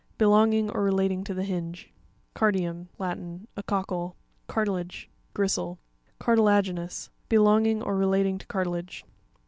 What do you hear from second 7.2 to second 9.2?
Belonging or re lating to cartilage.